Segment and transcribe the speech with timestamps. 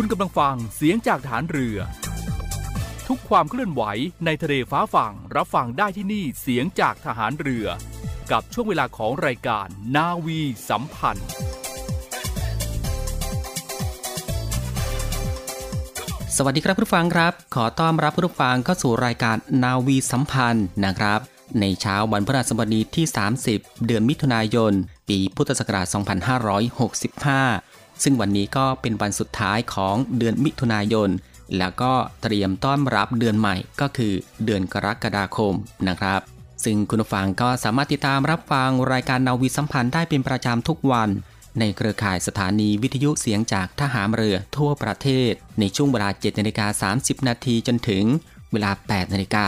[0.00, 1.78] คุณกำลังฟังเสียงจากฐานเรือ
[3.08, 3.82] ทุกความเคลื่อนไหว
[4.24, 7.66] ในทะเลฟ้าฝั่งรับฟังได้ที่นี่เสียงจากทหารเรือ
[8.32, 11.28] กับช่วงเวลาของรายการนาวีสัมพันธ์
[16.36, 21.20] สวัสดีครับผู้ฟังครับ ขอต้อนรับผู้ฟังเข้าสู่รายการนาวีสัมพันธ์นะครับ
[21.60, 23.06] ในเช้าวันพฤหัสบดีที่
[23.46, 24.72] 30 เดือนมิถุนายน
[25.08, 27.67] ปีพุทธศักราช 2565
[28.02, 31.10] ซึ่งวันนี้ก็เป็นวันสุดท้ายของเดือนมิถุนายน
[31.58, 34.12] แล้วก็เตรียมต้อนรับเดือนใหม่ก็คือ
[34.44, 35.54] เดือนกรกฎาคม
[35.88, 36.20] นะครับ
[36.64, 41.08] ซึ่งคุณฟังก็สามารถติดตามรับฟังรายการนาวีสัมพันธ์ได้เป็นประจำทุกวัน
[41.58, 48.04] ในเครือข่ายสถานีวิทยุเสียงจากทหารเรือทั่วประเทศ ในช่วงเวลา7นาฬิกา30 นาทีจนถึง
[48.52, 49.46] เวลา 8 นาฬิกา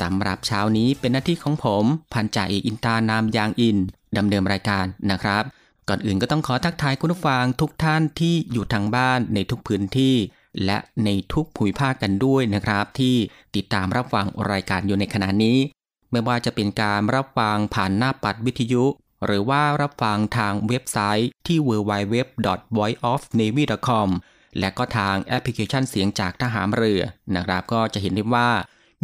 [0.00, 3.76] สำหรับเช้านี้เป็นหน้าที่ของผม พันจ่าเอกอินตานามยางอิน
[4.16, 5.44] ดำเนินรายการนะครับ
[5.90, 10.14] ก่อนอื่นก็ต้องขอทักทายคุณผู้ฟังทุกท่านที่อยู่ทางบ้านในทุกพื้นที่
[10.64, 13.16] และในทุกภูมิภาคกันด้วยนะครับ ที่
[13.56, 15.58] ติดตามรับฟังรายการอยู่ในขณะนี้
[16.10, 18.84] ไม่ว่าจะเป็นการรับฟังผ่านหน้าปัดวิทยุ
[19.26, 24.08] หรือว่ารับฟังทางเว็บไซต์ที่ www.voiceofnavy.com
[24.58, 27.02] และก็ทางแอปพลิเคชันเสียงจากทหารเรือ
[27.36, 28.50] นะครับ ก็จะเห็นได้ว่า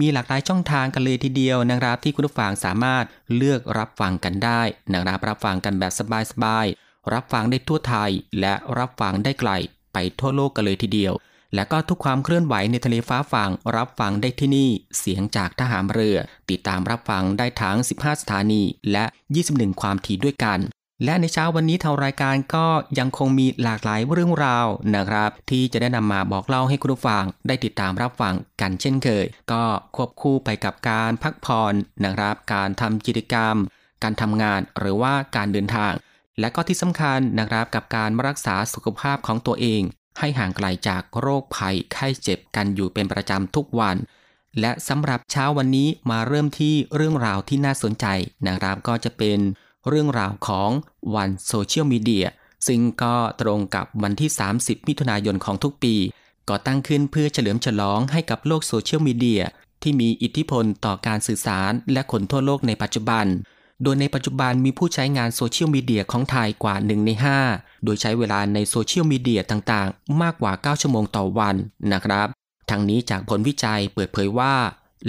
[0.01, 3.05] มีหลากหลายช่องทางกันเลยทีเดียวนะครับที่คุณผู้ฟังสามารถ
[3.37, 4.63] เลือกรับฟังกันได้
[4.93, 5.93] นะครับรับฟังกันแบบ
[6.31, 9.51] สบายๆรับฟังได้ทั่วไทย และรับฟังได้ไกล
[9.93, 11.15] ไปทั่วโลกกันเลยทีเดียว
[11.55, 16.17] และก็ทุกความเคลื่อนไหวในทะเลฟ้าฝั่งรับฟังได้ที่นี่ เสียงจากทหารเรือ
[16.51, 18.63] ติดตามรับฟังได้ทั้ง 15 สถานี
[18.93, 19.05] และ
[19.43, 20.59] 21 ความถี่ด้วยกัน
[21.05, 22.67] และในเช้าวันนี้ทางรายการก็
[22.99, 29.63] ยังคงมีหลากหลายเรื่องราวนะครับ ที่จะได้นำมาบอกเล่าให้คุณผู้ฟังได้ติดตามรับฟังกันเช่นเคย ก็
[29.97, 31.75] ควบคู่ไปกับการพักผ่อน
[32.05, 33.55] นะครับ การทำกิจกรรม
[34.03, 35.93] การทำงานหรือว่าการเดินทาง
[36.41, 39.83] และก็ที่สำคัญนะครับกับการรักษาสุขภาพของตัวเอง
[40.19, 43.97] ให้ห่างไกลจากโรคภัยไข้เจ็บกันอยู่เป็นประจำทุกวัน
[44.61, 48.07] และสำหรับเช้าวันนี้มาเริ่มที่เรื่องราวที่น่าสนใจ
[48.47, 49.39] นะครับก็จะเป็น
[49.89, 50.71] เรื่องราวของ
[51.15, 52.27] วันโซเชียลมีเดีย
[52.67, 55.95] ซึ่งก็ตรงกับวันที่ 30 มิถุนายนของทุกปี
[56.49, 59.43] ก่อตั้งขึ้นเพื่อเฉลิมฉลองให้กับโลกโซเชียลมีเดีย
[59.83, 63.27] ที่มีอิทธิพลต่อการสื่อสารและคนทั่วโลกในปัจจุบัน
[63.83, 67.11] โดยในปัจจุบันมีผู้ใช้งานโซเชียลมีเดียของไทยกว่า 1 ใน
[67.49, 71.57] 5 โดยใช้เวลาในโซเชียลมีเดียต่างๆ มากกว่า 9 ชั่วโมงต่อวัน
[71.93, 72.29] นะครับ
[72.71, 74.55] ทั้งนี้จากผลวิจัยเปิดเผยว่า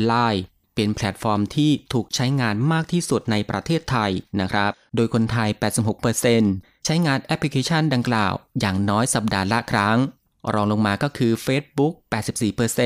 [0.10, 0.42] Line
[0.78, 4.12] เป็นแพลตฟอร์มที่ถูกใช้งานมากที่สุดในประเทศไทย
[4.42, 5.50] นะครับ โดยคนไทย
[6.18, 9.98] 86%ใช้งานแอปพลิเคชันดังกล่าว อย่างน้อยสัปดาห์ละครั้ง
[10.54, 11.94] รองลงมาก็คือ Facebook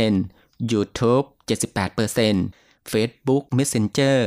[0.09, 4.17] 84% YouTube 78% Facebook Messenger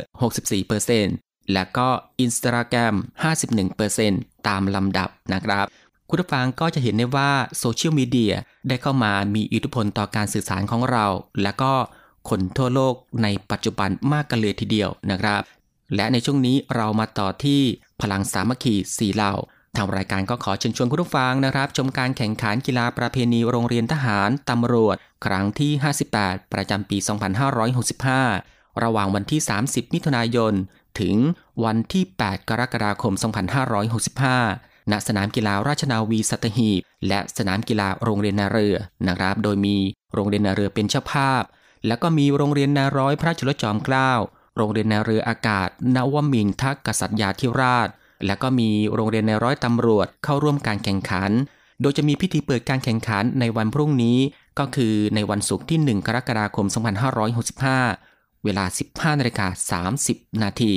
[0.70, 1.88] 64%และก็
[2.24, 2.94] Instagram
[3.70, 5.66] 51%ตามลำดับนะครับ
[6.08, 8.34] คุณผู้ฟังก็จะเห็นได้ว่าโซเชียลมีเดีย
[8.68, 11.06] ได้เข้ามามีอิทธิพลต่อการสื่อสารของเรา
[11.42, 11.72] และก็
[12.28, 15.42] คนทั่วโลกในปัจจุบันมากกันเลยทีเดียวนะครับ
[15.94, 17.60] และในช่วงนี้เรามาต่อที่
[18.00, 19.34] พลังสามัคคีสีเหล่า
[19.76, 25.72] ทางรายการก็ขอเชิญชวนคุณผู้ฟังนะครับ ชมการแข่งขันกีฬาประเพณีโรงเรียนทหารตำรวจ ครั้งที่
[26.12, 26.98] 58 ประจำปี
[27.90, 30.52] 2565 ระหว่างวันที่ 30 มิถุนายน
[31.00, 31.16] ถึง
[31.64, 33.12] วันที่ 8 กรกฎาคม
[33.82, 38.76] 2565 ณ สนามกีฬาราชนาวีสัตหีบ และสนามกีฬาโรงเรียนนาเรือ
[39.08, 39.76] นะครับ โดยมี
[40.14, 41.42] โรงเรียนนาเรือเป็นเจ้าภาพ
[41.86, 44.10] แล้วก็มีโรงเรียนนาร้อยพระจุลจอมเกล้า
[44.56, 47.88] โรงเรียนนาเรืออากาศ นวมินทักษัตริยาธิราช
[48.26, 51.30] และก็มีโรงเรียนในร้อยตำรวจเข้าร่วมการแข่งขัน
[51.80, 54.18] โดยจะมีพิธีเปิดการแข่งขันในวันพรุ่งนี้
[54.58, 56.66] ก็คือในวันศุกร์ที่ 1 กรกฎาคม
[57.74, 60.72] 2565 เวลา 15นาฬิกา30 นาที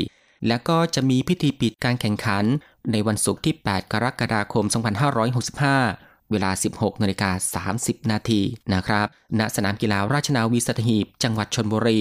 [0.47, 2.45] และก็จะมีพิธีปิดการแข่งขัน
[2.91, 4.65] ในวันศุกร์ที่ 8 กรกฎาคม
[5.27, 8.41] 2565 เวลา 16นาฬิกา30 นาที
[8.73, 9.05] นะครับ
[9.39, 11.99] ณ สนามกีฬาราชนาวีสัตหีบ จังหวัดชนบุรี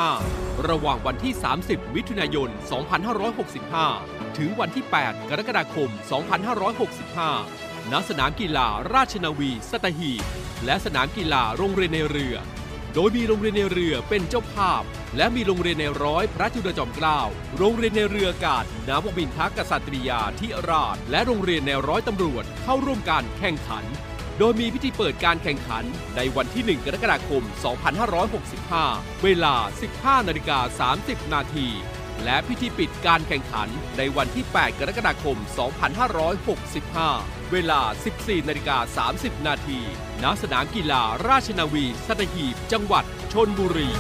[0.07, 1.35] 2565 ระหว่างวันที่
[1.65, 2.51] 30 มิถุนายน
[3.83, 5.91] 2565 ถึงวันที่ 8 กรกฎาคม
[7.11, 10.23] 2565 ณ สนามกีฬาราชนาวีสัตหีบ
[10.65, 12.37] และสนามกีฬาโรงเรียนในเรือ
[12.95, 14.83] โดยมีโรงเรียนในเรือเป็นเจ้าภาพ
[15.17, 17.21] และมีโรงเรียนในร้อยพระจุลจอมเกล้า
[17.59, 23.85] โรงเรียนในเรืออากาศนาวบินทักษัตริยาธิราช และโรงเรียนในร้อยตำรวจเข้าร่วมการแข่งขัน
[24.39, 25.85] โดยมีพิธีเปิดการแข่งขัน
[26.17, 27.43] ในวันที่ 1 กรกฎาคม
[28.53, 29.55] 2565 เวลา
[29.93, 31.69] 15นาฬิกา30 นาที
[32.25, 33.69] และพิธีปิดการแข่งขัน
[33.99, 35.37] ในวันที่ 8 กรกฎาคม
[36.65, 37.81] 2565 เวลา
[38.15, 39.81] 14นาฬิกา30 นาที
[40.23, 43.91] ณสนามกีฬาราชนาวีสัตหีบ จังหวัดชนบุรี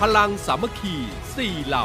[0.00, 0.96] พลังสามัคคี
[1.36, 1.84] สี่เหล่า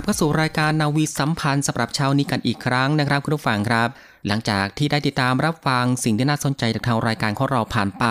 [0.00, 3.88] ลับเข้าสู่รายการนาวีสัมพันธ์สำหรับเช้านี้กันอีกครั้งนะครับคุณผู้ฟังครับ
[4.26, 8.04] หลังจากที่ได้ติดตามรับฟังสิ่งที่น่าสนใจจากทางรายการของเราผ่านไป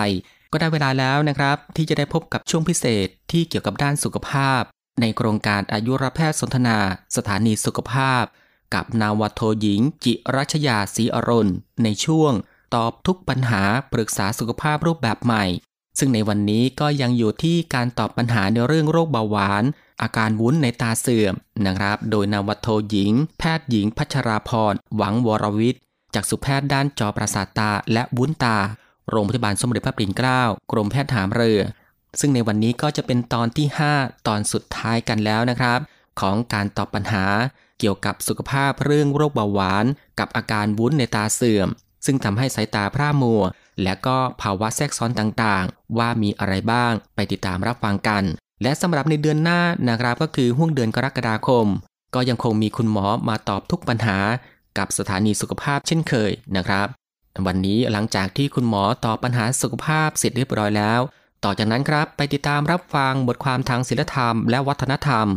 [0.52, 4.62] ก็ได้เวลาแล้วนะครับ ที่จะได้พบกับช่วงพิเศษที่เกี่ยวกับด้านสุขภาพ
[5.02, 6.78] ในโครงการอายุรแพทย์สนทนา
[7.16, 8.24] สถานีสุขภาพ
[8.74, 11.50] กับนาวโทหญิง จิรัชยาศรีอรน
[11.84, 12.34] ในช่วง
[12.76, 15.46] ตอบทุกปัญหาปรึกษาสุขภาพรูปแบบใหม่
[16.00, 19.64] ซึ่งในวันนี้ก็ยังอยู่ที่การตอบปัญหาในเรื่องโรคเบาหวาน
[20.02, 21.34] อาการวุ้นในตาเสื่อม
[21.66, 25.82] นะครับ โดยนาวโทหญิง แพทย์หญิงพัชราพร หวังวรวิทย์
[26.16, 28.58] จากสุแพทย์ด้านจอประสาทตาและวุ้นตา
[29.10, 30.42] โรงพยาบาลสมเด็จพระปิ่นเกล้า
[30.72, 31.62] กรมแพทย์ทหารเรือ
[32.20, 35.80] ซึ่งในวันนี้ก็จะเป็นตอนที่ 5 ตอนสุดท้ายกันแล้วนะครับ
[36.22, 37.26] ของการตอบปัญหา
[37.80, 39.86] เกี่ยวกับสุขภาพเรื่องโรคเบาหวาน
[40.20, 41.70] กับอาการวุ้นในตาเสื่อม
[42.06, 43.44] ซึ่งทำให้สายตาพร่ามัว
[43.84, 48.24] และก็ภาวะแทรกซ้อนต่างๆ ว่ามีอะไรบ้างไปติดตามรับฟังกัน
[48.64, 51.68] และสำหรับในเดือนหน้านะครับก็คือห่วงเดือนกรกฎาคม
[52.16, 54.18] ก็ยังคงมีคุณหมอมาตอบทุกปัญหา
[54.78, 56.88] กับสถานีสุขภาพเช่นเคยนะครับ
[57.46, 61.00] วันนี้หลังจากที่คุณหมอตอบปัญหาสุขภาพเสร็จเรียบร้อยแล้ว
[61.44, 65.28] ต่อจากนั้นครับไปติดตามรับฟังบทความทางศิลธรรมและวัฒนธรรม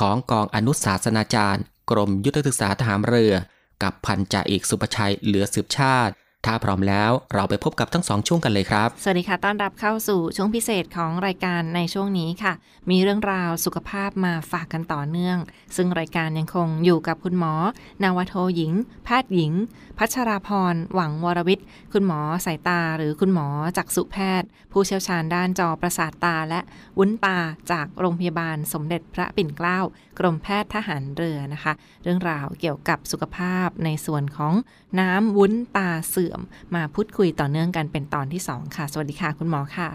[0.00, 3.34] ของกองอนุศาสนาจารย์ กรมยุทธศึกษาทหารเรือ
[3.82, 6.12] กับพันจ่าเอกสุประชัยเหลือสืบชาติ
[6.46, 12.52] ถ้าพร้อมแล้วเราไปพบกับทั้งสองช่วงกันเลยครับ สวัสดีค่ะ ต้อนรับเข้าสู่ช่วงพิเศษของรายการในช่วงนี้ค่ะ
[12.90, 15.38] มีเรื่องราวสุขภาพมาฝากกันต่อเนื่อง
[15.76, 17.54] ซึ่งรายการยังคงอยู่กับคุณหมอ
[18.02, 18.72] นาวโทหญิง
[19.04, 19.52] แพทย์หญิง
[19.98, 26.60] พัชราพร หวังวรวิทย์ คุณหมอสายตา หรือคุณหมอจักษุแพทย์ ผู้เชี่ยวชาญด้านจอประสาทตา และ
[26.98, 27.38] วุ้นตา
[27.70, 29.80] จากโรงพยาบาลสมเด็จพระปิ่นเกล้า
[30.18, 31.72] กรมแพทย์ทหารเรือนะคะ
[32.02, 34.54] เรื่องราวเกี่ยวกับสุขภาพในส่วนของ
[35.00, 36.35] น้ำวุ้นตาเสื่อม
[36.74, 39.88] มาพูดคุยต่อเนื่องกันเป็นตอนที่ 2 ค่ะ สวัสดีค่ะคุณหมอค่ะ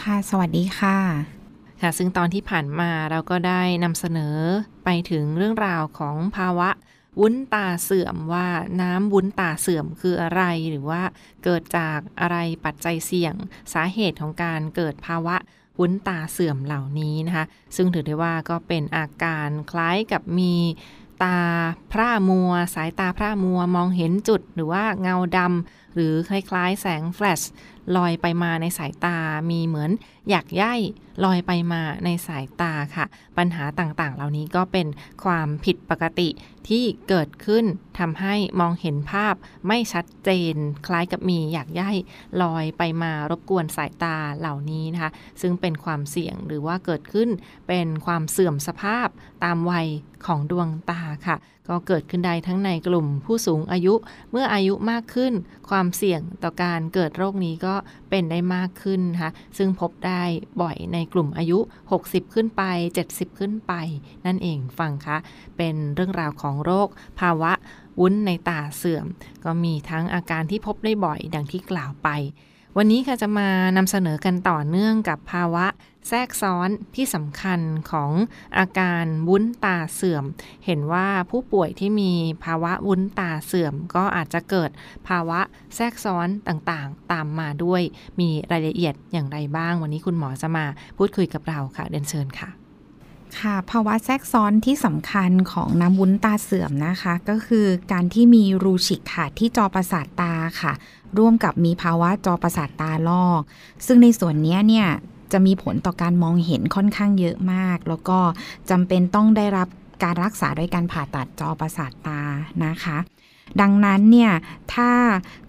[0.00, 0.96] ค่ะ สวัสดีค่ะ
[1.80, 4.36] ค่ะ ซึ่งตอนที่ผ่านมาเราก็ได้นำเสนอ
[4.84, 6.68] ไปถึงเรื่องราวของภาวะ
[7.20, 8.48] วุ้นตาเสื่อมว่า
[8.80, 11.02] น้ำวุ้นตาเสื่อมคืออะไร หรือว่า
[11.44, 13.34] เกิดจากอะไรปัจจัยเสี่ยง
[13.72, 15.36] สาเหตุของการเกิดภาวะ
[15.78, 17.44] วุ้นตาเสื่อมเหล่านี้นะคะ
[17.76, 20.54] ซึ่งถือได้ว่าก็เป็นอาการคล้ายกับมี
[21.22, 21.38] ตา
[21.92, 27.40] พร่ามัว สายตาพร่ามัวมองเห็นจุดหรือว่าเงาดำหรือคล้ายๆ แสงแฟลช
[27.96, 29.16] ลอยไปมาในสายตา
[29.50, 29.90] มีเหมือน
[30.30, 30.80] อยากย่าย
[31.24, 33.06] ลอยไปมาในสายตาค่ะ
[33.38, 34.86] ปัญหาต่างๆ เหล่านี้ก็เป็น
[35.24, 36.28] ความผิดปกติ
[36.68, 37.64] ที่เกิดขึ้น
[37.98, 39.34] ทำให้มองเห็นภาพ
[39.68, 40.54] ไม่ชัดเจน
[40.86, 41.96] คล้ายกับมีอยากย่าย
[42.42, 45.10] ลอยไปมารบกวนสายตาเหล่านี้นะคะ
[45.40, 47.28] ซึ่งเป็นความเสี่ยงหรือว่าเกิดขึ้น
[47.68, 49.08] เป็นความเสื่อมสภาพ
[49.44, 49.86] ตามวัย
[50.26, 51.36] ของดวงตาค่ะ
[51.68, 53.94] ก็เกิดขึ้นได้ทั้งในกลุ่มผู้สูงอายุ
[54.30, 55.32] เมื่ออายุมากขึ้น
[55.68, 57.74] ความเสี่ยงต่อการเกิดโรคนี้ก็
[58.10, 60.22] เป็นได้มากขึ้นนะคะซึ่งพบได้
[60.62, 61.58] บ่อยในกลุ่มอายุ
[61.96, 62.62] 60 ขึ้นไป
[63.02, 63.72] 70 ขึ้นไป
[64.26, 65.16] นั่นเองฟังคะ
[65.56, 66.88] เป็นเรื่องราวของโรค
[67.20, 67.52] ภาวะ
[68.00, 69.06] วุ้นในตาเสื่อม
[69.44, 72.08] ก็มีทั้งอาการที่พบได้บ่อยดังที่กล่าวไป
[72.76, 75.66] วันนี้ค่ะจะมานำเสนอกันต่อเนื่องกับภาวะ
[76.08, 77.60] แทรกซ้อนที่สำคัญ
[77.90, 78.10] ของ
[78.58, 80.24] อาการวุ้นตาเสื่อม
[80.66, 82.12] เห็นว่าผู้ป่วยที่มี
[82.44, 84.70] ภาวะวุ้นตาเสื่อม ก็อาจจะเกิด
[85.08, 85.40] ภาวะ
[85.76, 87.82] แทรกซ้อนต่างๆ ตามมาด้วย
[88.20, 90.64] มีรายละเอียดอย่างไรบ้าง วันนี้คุณหมอจะมา
[90.96, 92.50] พูดคุยกับเราค่ะเดินเชิญค่ะ
[93.38, 100.72] ค่ะภาวะแทรกซ้อนที่สำคัญของน้ำวุ้นตาเสื่อมนะคะ ก็คือการที่มีรูฉีกขาดที่จอประสาทตาค่ะ
[101.18, 103.40] ร่วมกับมีภาวะจอประสาทตาลอก
[103.86, 104.88] ซึ่งในส่วนนี้เนี่ย
[105.32, 108.18] จะมีผลต่อการมองเห็นค่อนข้างเยอะมาก แล้วก็
[108.70, 109.68] จำเป็นต้องได้รับ
[110.02, 112.20] การรักษาด้วยการผ่าตัดจอประสาทตา
[112.64, 112.98] นะคะ
[113.60, 114.32] ดังนั้นเนี่ย
[114.74, 114.90] ถ้า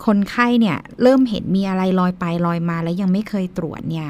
[0.05, 4.09] คนไข้เนี่ยเริ่มเห็นมีอะไรลอยไปลอยมาแล้วยังไม่เคยตรวจเนี่ย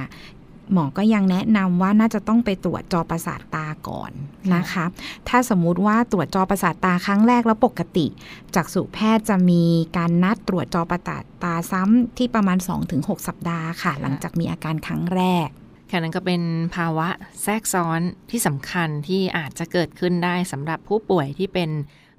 [0.73, 4.11] หมอก็ยังแนะนำว่าน่าจะต้องไปตรวจจอประสาทตาก่อน
[4.55, 4.85] นะคะ
[5.29, 8.07] ถ้าสมมุติว่าตรวจจอประสาทตาครั้งแรกแล้วปกติ
[8.55, 9.63] จากสุแพทย์จะมี
[9.97, 12.57] การนัดตรวจจอประสาทตาซ้ำที่ประมาณ
[12.91, 15.47] 2-6 สัปดาห์ค่ะ หลังจากมีอาการครั้งแรก
[15.89, 16.41] ค่ะนั่นก็เป็น
[16.75, 17.07] ภาวะ
[17.43, 17.99] แทรกซ้อน
[18.29, 21.69] ที่สำคัญที่อาจจะเกิดขึ้นได้สำหรับผู้ป่วยที่เป็น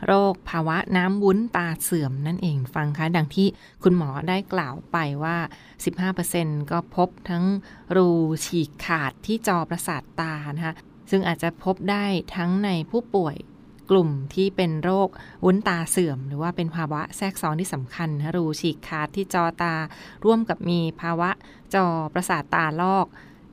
[0.06, 3.48] โรคภาวะน้ำวุ้นตาเสื่อมนั่นเองฟังคะ ดังที่
[3.82, 5.36] คุณหมอได้กล่าวไปว่า
[6.04, 7.44] 15%ก็พบทั้ง
[7.96, 8.08] รู
[8.46, 10.74] ฉีกขาดที่จอประสาทตานะคะ
[11.10, 12.04] ซึ่งอาจจะพบได้
[12.36, 13.36] ทั้งในผู้ป่วย
[13.90, 15.08] กลุ่มที่เป็นโรค
[15.44, 19.74] วุ้นตาเสื่อม หรือว่าเป็นภาวะแทรกซ้อนที่สำคัญนะรูฉีกขาดที่จอตา
[20.24, 21.30] ร่วมกับมีภาวะ
[21.74, 23.06] จอประสาทตาลอก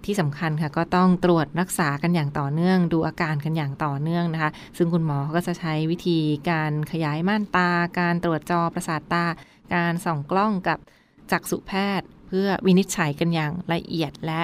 [0.05, 9.25] ที่สำคัญค่ะก็ต้องตรวจรักษากันอย่างต่อเนื่อง ดูอาการกันอย่างต่อเนื่องนะคะ ซึ่งคุณหมอก็จะใช้วิธีการขยายม่านตา การตรวจจอประสาทตา
[9.73, 10.79] การส่องกล้องกับ
[11.31, 14.41] จักษุแพทย์ เพื่อวินิจฉัยกันอย่างละเอียดและ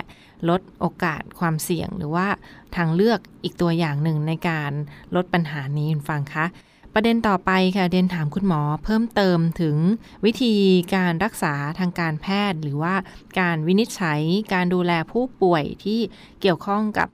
[0.50, 2.27] ลดโอกาสความเสี่ยง หรือว่า
[2.75, 4.71] ทางเลือกอีกตัวอย่างหนึ่งในการ
[5.15, 6.45] ลดปัญหานี้คุณฟังคะ
[6.97, 9.77] ประเด็นต่อไปค่ะเดนถามคุณหมอเพิ่มเติมถึง
[10.25, 10.53] วิธี
[10.95, 12.95] การรักษาทางการแพทย์ หรือว่า
[13.39, 14.21] การวินิจฉัย
[14.53, 15.99] การดูแลผู้ป่วยที่
[16.41, 17.07] เกี่ยวข้องกับ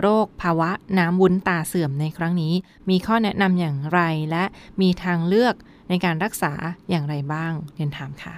[0.00, 2.54] โรคภาวะน้ำวุ้นตาเสื่อมในครั้งนี้
[2.90, 4.00] มีข้อแนะนำอย่างไร
[4.30, 4.44] และ
[4.80, 5.54] มีทางเลือก
[5.88, 6.52] ในการรักษา
[6.90, 8.34] อย่างไรบ้างเรียนถามค่ะ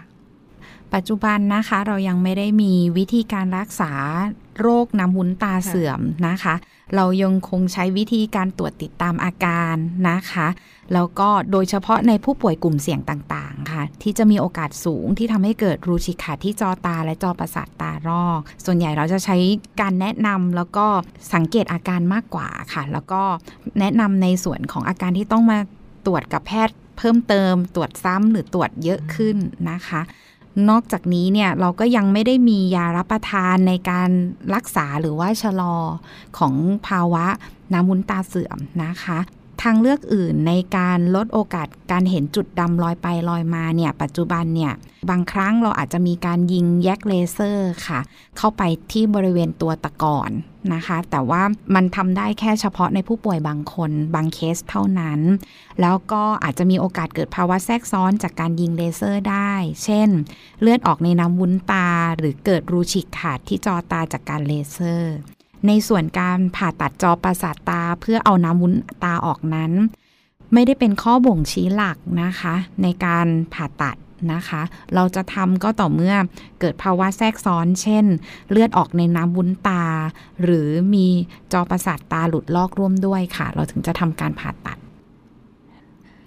[0.94, 3.92] ปัจจุบันนะคะเรายังไม่ได้มีวิธีการรักษา
[4.60, 6.54] โรคน้ำวุ้นตาเสื่อมนะคะ
[6.94, 9.74] เรายังคงใช้วิธีการตรวจติดตามอาการ
[10.08, 10.48] นะคะ
[10.94, 19.36] แล้วก็โดยเฉพาะในผู้ป่วยกลุ่มเสี่ยงต่างๆ ค่ะ ที่จะมีโอกาสสูงที่ทำให้เกิดรูฉีกขาที่จอตาและจอประสาทตารอก ส่วนใหญ่เราจะใช้
[19.80, 20.86] การแนะนำแล้วก็
[21.34, 23.22] สังเกตอาการมากกว่าค่ะ แล้วก็
[23.80, 25.58] แนะนำในส่วนของอาการที่ต้องมา
[26.06, 29.36] ตรวจกับแพทย์เพิ่มเติมตรวจซ้ำหรือตรวจเยอะขึ้น
[29.70, 30.00] นะคะ
[30.70, 34.08] นอกจากนี้เนี่ยเราก็ยังไม่ได้มียารับประทานในการ
[34.54, 35.76] รักษาหรือว่าชะลอ
[36.38, 36.54] ของ
[36.88, 37.26] ภาวะ
[37.72, 39.18] น้ำวุ้นตาเสื่อมนะคะ
[39.62, 44.72] ทางเลือกอื่นในการลดโอกาสการเห็นจุดดำลอยไปลอยมาเนี่ยปัจจุบันเนี่ย
[45.10, 48.00] บางครั้งเราอาจจะมีการยิง YAG เลเซอร์ค่ะ
[48.38, 50.30] เข้าไปที่บริเวณตัวตะกอน
[50.74, 51.42] นะคะ แต่ว่า
[51.74, 55.20] มันทำได้แค่เฉพาะในผู้ป่วยบางคน บางเคสเท่านั้น
[55.80, 59.52] แล้วก็อาจจะมีโอกาสเกิดภาวะแทรกซ้อนจากการยิงเลเซอร์ได้
[59.84, 60.08] เช่น
[60.60, 65.16] เลือดออกในน้ำวุ้นตา หรือเกิดรูฉีกขาดที่จอตาจากการเลเซอร์
[65.66, 69.72] ในส่วนการผ่าตัดจอประสาทตาเพื่อเอาน้ำวุ้นตาออกนั้น
[70.52, 73.96] ไม่ได้เป็นข้อบ่งชี้หลักนะคะ ในการผ่าตัด
[74.32, 74.62] นะคะ
[74.94, 76.14] เราจะทำก็ต่อเมื่อ
[76.60, 78.04] เกิดภาวะแทรกซ้อน เช่น
[78.50, 79.84] เลือดออกในน้ำวุ้นตา
[80.42, 81.06] หรือมี
[81.52, 84.78] จอประสาทตาหลุดลอกร่วมด้วยค่ะ เราถึงจะทำการผ่าตัด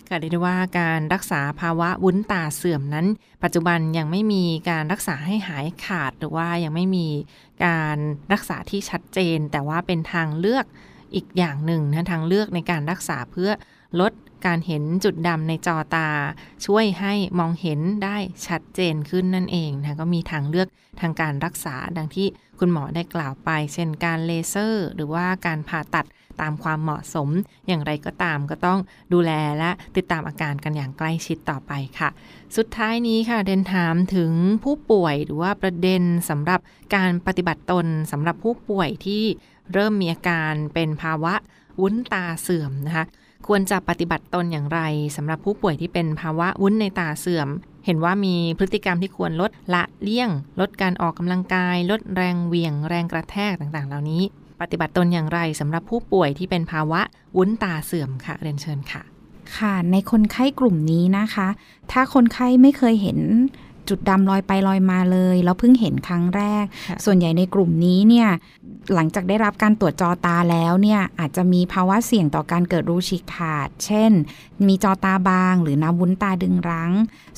[0.10, 3.08] ก็เรียกได้ว่าการรักษาภาวะวุ้นตาเสื่อมนั้น
[3.44, 7.08] ปัจจุบันยังไม่มีการรักษาให้หายขาดหรือว่ายังไม่มี
[7.66, 7.98] การ
[8.34, 10.66] รักษาที่ชัดเจน แต่ว่าเป็นทางเลือก
[11.16, 13.52] อีกอย่างหนึ่งนะทางเลือกในการรักษาเพื่อ
[14.00, 14.12] ลด
[14.46, 16.10] การเห็นจุดดำในจอตา
[16.66, 20.68] ช่วยให้มองเห็นได้ชัดเจนขึ้นนั่นเองนะก็มีทางเลือก
[21.02, 22.28] ทางการรักษาดังที่
[22.60, 26.06] คุณหมอได้กล่าวไป เช่นการเลเซอร์ หรือว่าการผ่าตัด
[26.42, 27.30] ตามความเหมาะสม
[27.68, 28.80] อย่างไรก็ตามก็ต้อง
[29.14, 32.10] ดูแลและติดตามอาการกันอย่างใกล้ชิดต่อไปค่ะ
[32.58, 34.32] สุดท้ายนี้ค่ะเดนถามถึง
[34.64, 36.60] ผู้ป่วยหรือว่าประเด็นสำหรับ
[36.96, 39.24] การปฏิบัติตนสำหรับผู้ป่วยที่
[39.74, 41.34] เริ่มมีอาการเป็นภาวะ
[41.82, 43.06] วุ้นตาเสื่อมนะคะ
[43.48, 44.82] ควรจะปฏิบัติตนอย่างไร
[45.16, 47.50] สำหรับผู้ป่วยที่เป็นภาวะวุ้นในตาเสื่อม
[47.86, 50.30] เห็นว่ามีพฤติกรรมที่ควรลดละเลี่ยง
[50.60, 54.24] ลดการออกกำลังกาย ลดแรงเหวี่ยง แรงกระแทกต่างๆ เหล่านี้
[54.62, 57.02] ปฏิบัติตนอย่างไรสำหรับผู้ป่วยที่เป็นภาวะ
[57.38, 59.04] วุ้นตาเสื่อมค่ะเรียนเชิญค่ะ
[59.58, 61.48] ค่ะ ในคนไข้กลุ่มนี้นะคะ
[61.92, 63.20] ถ้าคนไข้ไม่เคยเห็น
[63.90, 68.30] จุดดำลอยไปลอยมาเลย แล้วเพิ่งเห็นครั้งแรกค่ะส่วนใหญ่ในกลุ่มนี้เนี่ย
[68.94, 74.12] หลังจากได้รับการตรวจจอตาแล้วเนี่ยอาจจะมีภาวะเสี่ยงต่อการเกิดรูฉีกขาด เช่น
[74.68, 76.92] มีจอตาบาง หรือน้ำวุ้นตาดึงรั้ง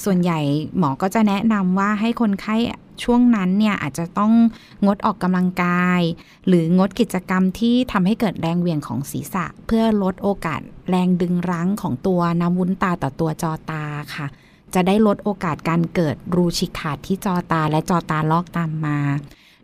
[0.03, 0.39] ส่วนใหญ่
[0.77, 2.55] หมอก็จะแนะนำว่าให้คนไข้
[3.03, 4.34] ช่วงนั้นเนี่ยอาจจะต้อง
[4.86, 6.01] งดออกกำลังกาย
[6.48, 13.84] หรืองดกิจกรรมที่ทำให้เกิดแรงเหวี่ยงของศีรษะ เพื่อลดโอกาสแรงดึงรั้งของตัวน้ำวุ้นตาต่อตัวจอตา
[14.15, 14.27] ค่ะ
[14.75, 18.99] จะได้ลดโอกาสการเกิดรูฉีกขาดที่จอตาและจอตาลอกตามมา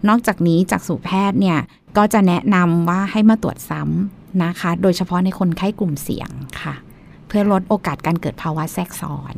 [0.07, 1.59] นอกจากนี้จากสูแพทย์เนี่ย
[1.98, 6.29] ก็จะแนะนำว่าให้มาตรวจซ้ำนะคะ โดยเฉพาะในคนไข้กลุ่มเสี่ยง
[6.61, 6.75] ค่ะ
[7.27, 9.35] เพื่อลดโอกาสการเกิดภาวะแทรกซ้อน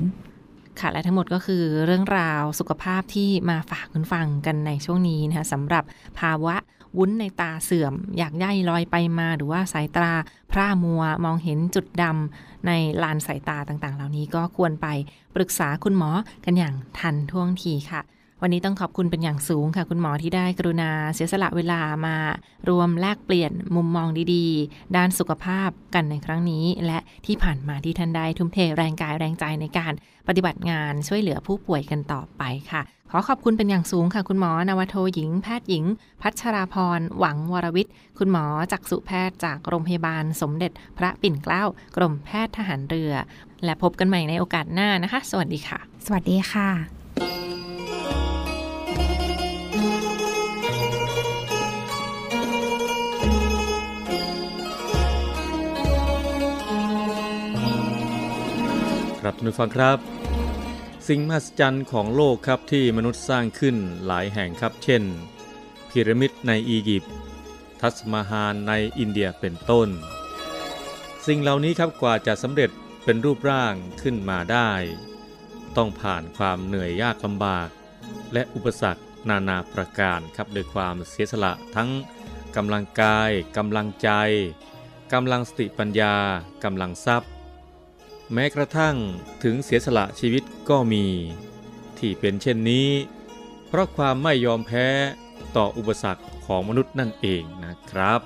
[0.79, 5.83] ค่ะและทั้งหมดก็คือเรื่องราวสุขภาพที่มาฝากคุณฟังกันในช่วงนี้นะคะสำหรับ
[6.19, 6.55] ภาวะ
[6.97, 10.11] วุ้นในตาเสื่อม อยากย่ายลอยไปมา หรือว่าสายตา
[10.51, 12.71] พร่ามัวมองเห็นจุดดำใน
[13.03, 14.87] ลานสายตาต่างๆ เหล่านี้ก็ควรไป
[15.35, 16.09] ปรึกษาคุณหมอ
[16.45, 18.01] กันอย่างทันท่วงทีค่ะ
[18.41, 22.15] วันนี้ต้องขอบคุณเป็นอย่างสูงค่ะ คุณหมอที่ได้กรุณาเสียสละเวลามา
[22.69, 29.93] รวมแลกเปลี่ยนมุมมองดีๆ ด้านสุขภาพกันในครั้งนี้ และที่ผ่านมาที่ท่านได้ทุ่มเทแรงกายแรงใจในการ
[30.27, 35.85] ปฏิบัติงานช่วยเหลือผู้ป่วยกันต่อไปค่ะ ขอขอบคุณเป็นอย่างสูงค่ะ คุณหมอนวโทหญิง แพทย์หญิง
[36.21, 41.63] พัชราพร หวังวรวิทย์ คุณหมอจักษุแพทย์จากโรงพยาบาลสมเด็จพระปิ่นเกล้า
[41.95, 43.13] กรมแพทย์ทหารเรือ
[43.65, 46.69] และพบกันใหม่ในโอกาสหน้านะคะ สวัสดีค่ะ สวัสดีค่ะ
[59.21, 60.18] ครับท่านผู้ฟังครับ
[61.13, 65.03] สิ่งมหัศจรรย์ของโลกครับที่มนุษย์สร้างขึ้นหลายแห่งครับ เช่น
[65.89, 67.13] พีระมิดในอียิปต์
[67.81, 69.89] ทัสมาฮานในอินเดียเป็นต้น
[71.25, 72.71] สิ่งเหล่านี้ครับกว่าจะสำเร็จ
[73.03, 74.71] เป็นรูปร่างขึ้นมาได้
[75.77, 77.69] ต้องผ่านความเหนื่อยยากลำบาก
[78.33, 81.89] และอุปสรรคนานาประการครับโดยความเสียสละทั้ง
[82.55, 84.09] กำลังกายกำลังใจ
[85.13, 86.15] กำลังสติปัญญา
[86.63, 87.31] กำลังทรัพย์
[88.33, 88.95] แม้กระทั่ง
[89.43, 91.05] ถึงเสียสละชีวิตก็มี
[91.97, 92.89] ที่เป็นเช่นนี้
[93.67, 94.87] เพราะความไม่ยอมแพ้
[95.55, 98.21] ต่ออุปสรรคของมนุษย์นั่นเองนะครับ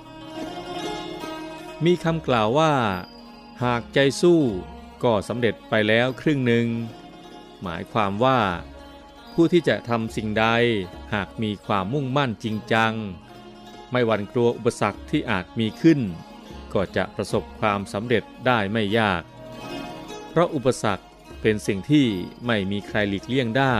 [1.86, 2.74] มีคำกล่าวว่า
[3.63, 4.42] หากใจสู้
[5.04, 6.68] ก็สำเร็จไปแล้วครึ่งหนึ่ง
[7.62, 8.39] หมายความว่า
[9.34, 10.46] ผู้ที่จะทำสิ่งใด
[11.13, 12.94] หากมีความมุ่งมั่นจริงจัง
[13.92, 16.00] ไม่หวั่นกลัวอุปสรรคที่อาจมีขึ้น
[16.74, 19.24] ก็จะประสบความสำเร็จได้ไม่ยาก
[20.36, 21.06] เพราะอุปสรรค
[21.41, 22.08] เป็นสิ่งที่
[22.48, 23.78] ไม่มีใครหลีกเลี่ยงได้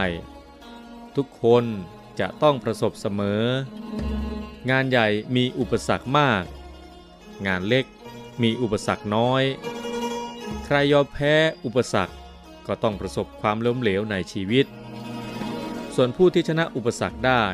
[1.16, 1.64] ทุกคน
[2.20, 3.42] จะต้องประสบเสมอ
[4.70, 6.44] งานใหญ่มีอุปสรรคมาก
[7.46, 7.84] งานเล็ก
[8.42, 9.42] มีอุปสรรคน้อย
[10.64, 12.14] ใครยอมแพ้อุปสรรค
[12.66, 14.66] ก็ต้องประสบความล้มเหลวในชีวิต
[15.94, 17.44] ส่วนผู้ที่ชนะอุปสรรคได้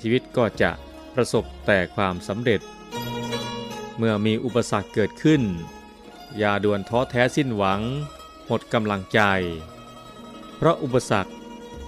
[0.00, 0.70] ชีวิตก็จะ
[1.14, 2.60] ประสบแต่ความสำเร็จ
[3.96, 5.42] เมื่อมีอุปสรรคเกิดขึ้น
[6.38, 7.80] อย่าด่วนท้อแท้สิ้นหวัง
[8.52, 9.20] มดกำลังใจ
[10.56, 11.32] เพราะอุปสรรค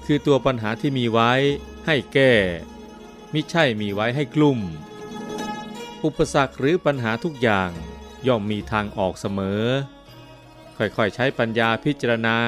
[0.05, 1.33] คือตัวปัญหาที่มีไว้
[1.87, 2.33] ให้แก้
[3.33, 4.59] มิใช่มีไว้ให้กลุ่ม
[6.05, 7.71] อุปสรรคหรือปัญหาทุกอย่าง
[8.27, 9.63] ย่อมมีทางออกเสมอ
[10.77, 12.39] ค่อยๆใช้ปัญญาพิจารณา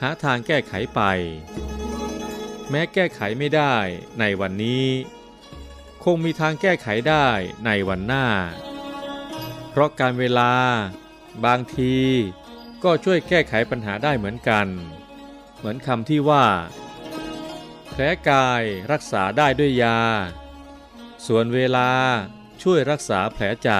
[0.00, 1.00] หาทางแก้ไขไป
[2.70, 3.74] แม้แก้ไขไม่ได้
[4.18, 4.86] ในวันนี้
[6.04, 7.28] คงมีทางแก้ไขได้
[7.66, 8.26] ในวันหน้า
[9.70, 10.52] เพราะการเวลา
[11.44, 11.96] บางที
[12.84, 14.66] ก็ช่วยแก้ไขปัญหาได้เหมือนกัน
[15.56, 16.46] เหมือนคำที่ว่า
[17.90, 19.98] แผลกายรักษาได้ด้วยยา
[21.26, 21.90] ส่วนเวลา
[22.62, 23.70] ช่วยรักษาแผลใจ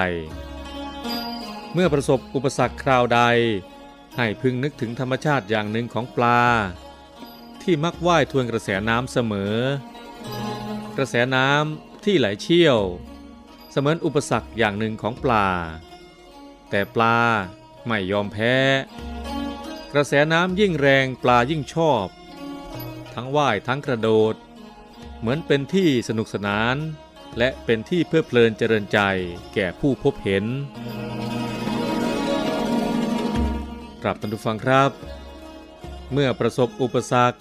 [1.73, 3.21] เมื่อประสบอุปสรรคคราวใด
[4.17, 6.43] ให้พึงนึกถึงธรรมชาติอย่างหนึ่งของปลา
[7.63, 9.57] ที่มักว่ายทวนกระแสน้ำเสมอ
[10.97, 12.79] กระแสน้ำที่ไหลเชี่ยว
[13.71, 15.49] เสมือนอุปสรรคอย่างหนึ่งของปลา
[16.71, 17.19] แต่ปลา
[17.87, 18.57] ไม่ยอมแพ้
[19.93, 22.07] กระแสน้ำยิ่งแรงปลายิ่งชอบ
[23.15, 24.35] ทั้งว่ายทั้งกระโดด
[25.19, 26.77] เหมือนเป็นที่สนุกสนาน
[27.39, 28.99] และเป็นที่เพลิดเพลินเจริญใจ
[29.55, 30.45] แก่ผู้พบเห็น
[34.03, 34.91] กลับท่านผู้ฟังครับ
[36.13, 37.39] เมื่อประสบอุปสรรค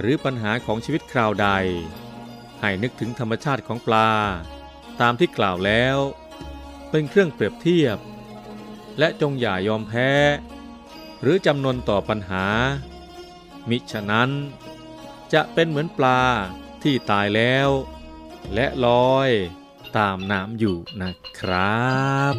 [0.00, 1.48] หรือปัญหาของชีวิตคราวใด
[2.60, 4.10] ให้นึกถึงธรรมชาติของปลา
[5.00, 5.96] ตามที่กล่าวแล้ว
[6.90, 7.98] เป็นเครื่องเปรียบเทียบ
[8.98, 10.10] และจงอย่ายอมแพ้
[11.22, 12.46] หรือจำนนต่อปัญหา
[13.68, 14.30] มิฉะนั้น
[15.32, 16.22] จะเป็นเหมือนปลา
[16.82, 17.68] ที่ตายแล้ว
[18.54, 19.30] และลอย
[19.96, 21.86] ตามน้ำอยู่นะครั
[22.32, 22.34] บ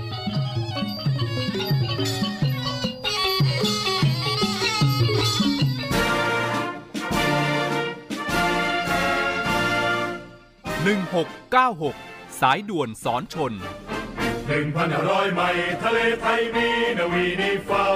[10.88, 13.54] 1696 สายด่วนสอนชน
[14.48, 16.68] หนึ่งพันห้าร้อยไมล์ทะเลไทยมี
[17.00, 17.88] นาวีนิเฝ้า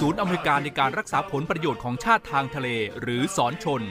[0.00, 2.68] ศูนย์อเมริการในการรักษาผลประโยชน์ของชาติทางทะเล
[3.00, 3.82] หรือสอนชน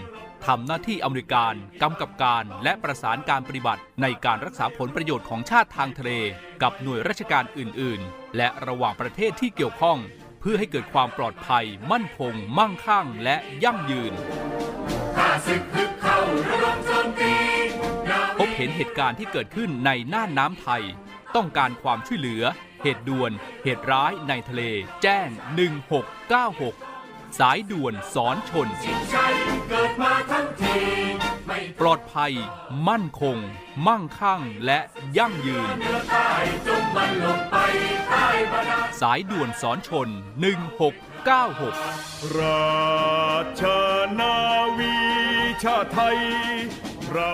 [0.46, 6.12] ทำหน้าที่อเมริการกำกับการและประสานการปฏิบัติในการรักษาผลประโยชน์ของชาติทางทะเล
[6.62, 9.98] กับหน่วยราชการอื่น ๆ และระหว่างประเทศที่เกี่ยวข้อง
[10.42, 14.14] เพื่อให้เกิดความปลอดภัย มั่นคง มั่งคั่ง และยั่งยืน
[15.18, 17.34] ข้าศึกฮึกเข้าระดมโจมตี
[18.10, 20.84] นาพบเห็นเหตุการณ์ที่เกิดขึ้นในน่านน้ำไทย
[21.36, 22.44] ต้องการความช่วยเหลือ
[22.84, 23.32] เหตุด่วน
[23.64, 24.62] เหตุร้ายในทะเล
[25.02, 25.30] แจ้ง
[26.14, 28.86] 1696 สายด่วนสอนชนช
[31.82, 32.34] ปลอดภัย
[32.88, 33.38] มั่นคง
[33.88, 34.80] มั่งคั่งและ
[35.18, 35.68] ยั่งยืน
[39.02, 40.10] สายด่วนสอนชน
[40.84, 43.62] 1696 ราช
[44.20, 44.36] นา
[44.78, 44.96] วี
[45.64, 46.20] ชาไทย
[47.12, 47.34] เรา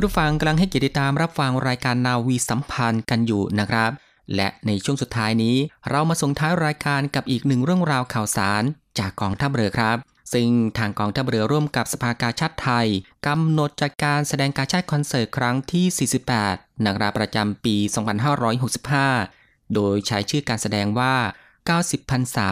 [0.00, 3.90] คุณผู้ฟังกำลังให้เกียรติตามรับฟังรายการนาวีสัมพันธ์กันอยู่นะครับ
[4.36, 5.56] และในช่วงสุดท้ายนี้
[5.90, 8.62] เรามาส่งท้ายรายการกับอีกหนึ่งเรื่องราวข่าวสาร
[8.98, 9.96] จากกองทัพเรือครับ
[10.32, 12.88] ซึ่งทางกองทัพเรือร่วมกับสภากาชาติไทย
[13.26, 16.08] กำหนดจัดการแสดงกาชาติคอนเสิร์ตครั้งที่
[16.40, 17.76] 48นะครับประจำปี
[18.94, 21.14] 2565 โดยใช้ชื่อการแสดงว่า
[21.64, 22.50] 90พรรษา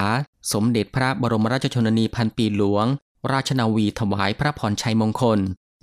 [0.53, 2.87] สมเด็จพระบรมราชชนนีพันปีหลวง
[3.33, 5.41] ราชนาวีถวายพระพรชัยมงคล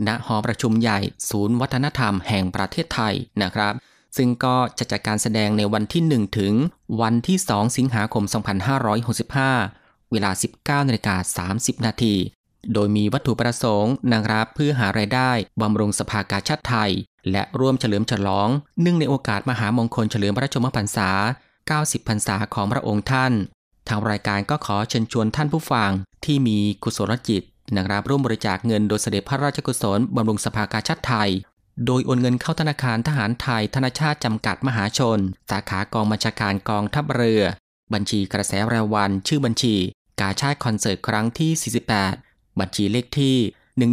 [0.08, 3.74] ณหอประชุมใหญ่ศูนย์วัฒนธรรมแห่งประเทศไทยนะครับ
[4.18, 6.54] ซึ่งก็จะจัดการแสดงในวันที่ 1 ถึง
[7.02, 8.24] วันที่ 2 สิงหาคม
[9.38, 12.16] 2565 เวลา 19นาฬิกา30 นาที
[12.74, 16.92] โดยมีวัตถุประสงค์นะครับเพื่อหารายได้บำรุงสภากาชาติไทย
[17.32, 18.50] และร่วมเฉลิมฉลอง
[18.82, 21.10] เนื่องในโอกาสมหามงคลเฉลิมพระชนมพรรษา
[21.60, 23.34] 90 พรรษาของพระองค์ท่าน
[23.88, 25.92] ทางรายการก็ขอเชิญชวนท่านผู้ฟัง
[26.26, 27.44] ที่มีกุศลจิต
[27.78, 31.32] นะครับร่วมบริจาคเงินโดยเสด็จพระราชกุศลบำรุงสภากาชาติไทย
[31.86, 37.44] โดยโอนเงินเข้าธนาคารทหารไทย ธนชาติจำกัดมหาชน สาขากองบัญชาการกองทัพเรือ
[37.94, 39.76] บัญชีกระแสรายวัน ชื่อบัญชี
[40.22, 41.52] กาชาติคอนเสิร์ตครั้งที่
[42.08, 43.38] 48 บัญชีเลขที่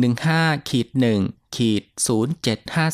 [0.08, 0.88] 115ขีด
[1.22, 1.82] 1ขีด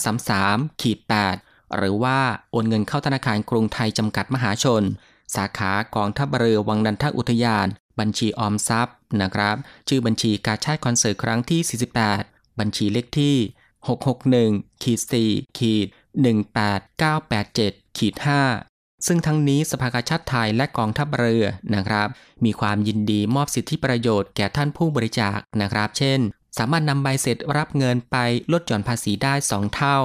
[0.05, 0.99] 07533ขีด
[1.39, 2.19] 8หรือว่า
[2.51, 4.83] โอนเงินเข้าธนาคารกรุงไทยจำกัดมหาชน
[5.35, 7.67] สาขากองทัพเรือวังนันทอุทยาน
[8.01, 9.57] บัญชีออมทรัพย์นะครับ
[9.89, 11.61] ชื่อบัญชีกาชาติคอนเสิร์ตครั้งที่
[12.09, 13.37] 48 บัญชีเลขที่
[14.07, 15.87] 661ขีด4ขีด
[17.13, 18.15] 18987ขีด
[18.61, 22.09] 5ซึ่งทั้งนี้สภากาชาติไทยและกองทัพเรือนะครับ
[22.45, 26.21] มีความยินดีมอบสิทธิประโยชน์แก่ท่านผู้บริจาคนะครับ เช่น
[26.59, 28.17] สามารถนำใบเสร็จรับเงินไป
[28.53, 29.99] ลดหย่อนภาษีได้ 2 เท่า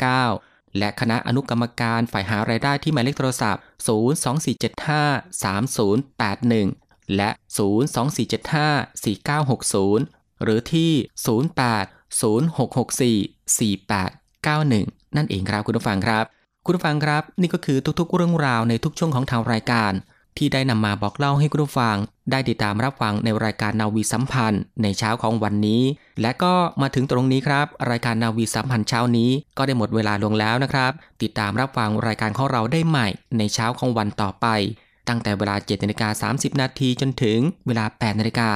[0.01, 6.80] 29 และคณะอนุกรรมการฝ่ายหารายได้ที่หมายเลขโทรศัพท์ 024753081
[7.15, 7.29] และ
[9.25, 10.91] 024754960 หรือที่
[13.69, 16.25] 0806644891 นั่นเองครับคุณผู้ฟังครับ
[16.65, 19.91] คุณผู้ฟังครับ นี่ก็คือทุกๆ เรื่องราวในทุกช่วงของทางรายการ
[20.37, 21.97] ที่ได้นำมาบอกเล่าให้คุณผู้ฟัง
[22.31, 25.81] ได้ติดตามรับฟังในรายการนาวีสัมพันธ์ ในเช้าของวันนี้
[26.21, 34.47] และก็มาถึงตรงนี้ครับ รายการนาวีสัมพันธ์เช้านี้ ก็ได้หมดเวลาลงแล้วนะครับ ติดตามรับฟังรายการของเราได้ใหม่ ในเช้าของวันต่อไป
[35.07, 38.49] ตั้งแต่เวลา7นาฬิกา30 นาทีจนถึงเวลา 8 นาฬิกา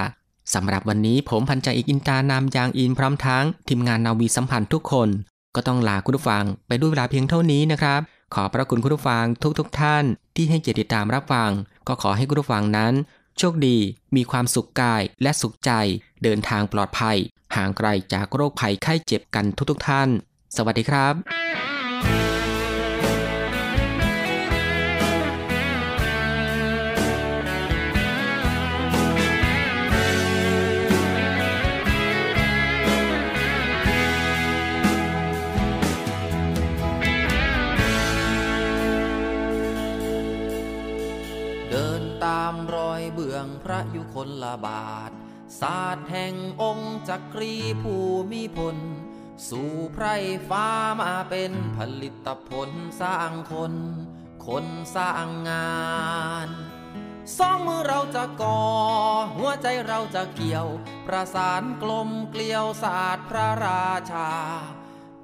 [0.53, 5.09] สำหรับวันนี้ผมพันจ่าเอกอินตานามยางอินพร้อมทั้งทีมงานนาวีสัมพันธ์ทุกคน
[5.55, 8.01] ก็ต้องลาคุณผู้ฟังไปด้วยเวลาเพียงเท่านี้นะครับ
[8.33, 9.25] ขอพระคุณคุณผู้ฟัง
[9.59, 10.03] ทุกๆทท่าน
[10.35, 11.49] ที่ให้เกียรติติดตามรับฟัง
[11.87, 12.93] ก็ขอให้คุณผู้ฟังนั้น
[13.37, 13.77] โชคดี
[14.15, 15.71] มีความสุขกายและสุขใจ
[16.23, 17.17] เดินทางปลอดภัย
[17.55, 20.09] ห่างไกลจากโรคภัยไข้เจ็บกันทุกๆทท่าน
[20.55, 22.34] สวัสดีครับ
[43.65, 45.11] พระยุคลบาท
[45.61, 47.95] ศาสตร์แห่งองค์จักรีภู
[48.31, 48.77] มิพล
[49.49, 50.05] สู่ไพร
[50.49, 50.67] ฟ้า
[51.01, 52.69] มาเป็นผลิตผล
[53.01, 53.73] สร้างคน
[54.47, 55.75] คนสร้างงา
[56.47, 56.49] น
[57.37, 58.61] สองมือเราจะก่อ
[59.35, 60.67] หัวใจเราจะเกี่ยว
[61.07, 64.29] ประสานกลมเกลียวศาสตร์พระราชา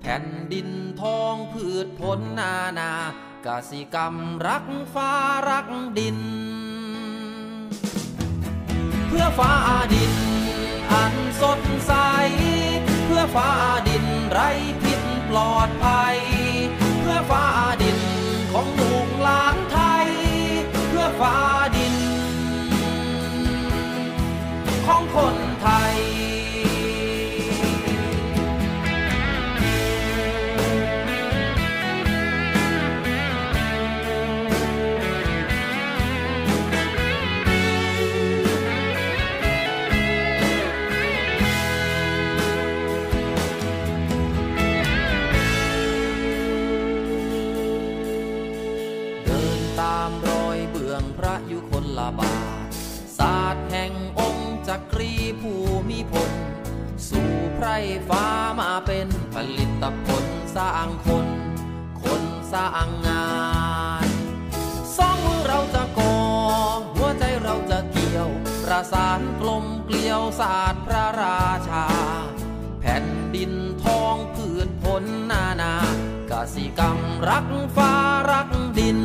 [0.01, 0.69] แผ่นดิน
[1.01, 2.91] ทองพืชผลนานา
[3.45, 4.15] กสิกรรม
[4.47, 5.11] รักฟ้า
[5.49, 5.67] รัก
[5.99, 6.19] ดิน
[9.13, 9.53] เพื่อฟ้า
[9.93, 10.13] ดิน
[10.91, 11.93] อันสดใส
[13.05, 13.49] เพื่อฟ้า
[13.87, 14.49] ดินไร้
[14.81, 16.17] พิษปลอดภัย
[16.99, 17.45] เพื่อฟ้า
[17.81, 17.99] ดิน
[18.53, 20.07] ของลูกหลานไทย
[20.89, 21.35] เพื่อฟ้า
[21.75, 21.95] ดิน
[24.85, 25.40] ของคน
[57.71, 57.73] ร
[58.09, 58.25] ฟ้า
[58.61, 61.27] มาเป็นผลิตผลสร้างคน
[62.03, 63.27] คนสร้างงา
[64.05, 64.07] น
[64.97, 66.15] สองมือเราจะก่อ
[66.95, 68.29] หัวใจเราจะเกี่ยว
[68.63, 71.85] ประสานกลมเกลียวศาสตร์พระราชา
[72.79, 73.05] แผ่น
[73.35, 73.51] ดิน
[73.83, 75.73] ทองพืชผลนานา
[76.31, 76.97] กสิกรรม
[77.29, 77.93] รักฟ้า
[78.31, 78.99] รักดิน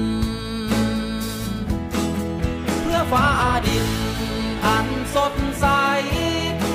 [2.83, 3.27] เพื่อฟ้า
[3.69, 3.89] ดิน
[4.67, 5.67] อันสดใส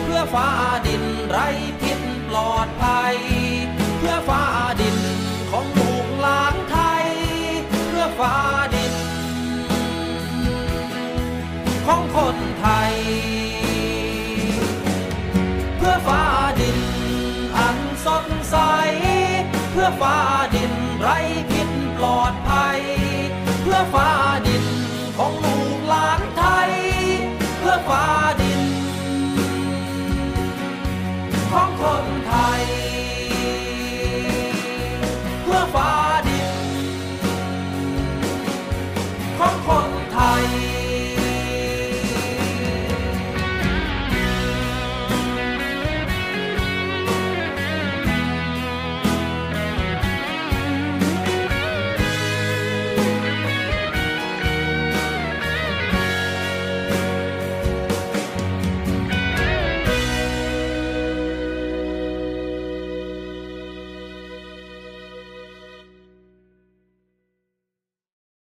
[0.03, 0.47] เพื่อฟ้า
[0.87, 0.90] ดิน
[12.15, 12.95] คนไทย
[15.77, 16.23] เพื่อฟ้า
[16.59, 16.79] ดิน
[17.57, 18.55] อันสดใส
[19.71, 20.17] เพื่อฟ้า